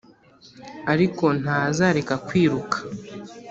[0.93, 2.77] ariko ntazareka kwiruka.